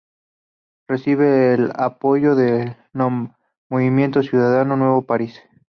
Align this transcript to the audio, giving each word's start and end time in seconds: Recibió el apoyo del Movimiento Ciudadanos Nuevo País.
Recibió 0.87 1.27
el 1.53 1.73
apoyo 1.75 2.33
del 2.33 2.75
Movimiento 3.69 4.23
Ciudadanos 4.23 4.79
Nuevo 4.79 5.03
País. 5.05 5.39